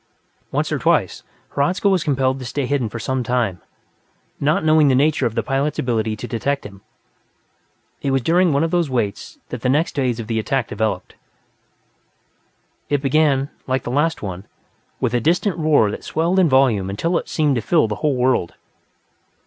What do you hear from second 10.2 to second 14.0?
the attack developed. It began, like the